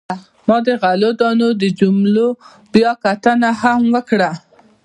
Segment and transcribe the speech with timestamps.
[0.47, 2.27] ما د غلو دانو د جملو
[2.73, 4.31] بیاکتنه هم کړې.